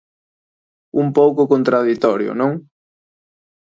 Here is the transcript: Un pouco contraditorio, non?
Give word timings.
Un 1.01 1.07
pouco 1.17 1.41
contraditorio, 1.51 2.31
non? 2.41 2.51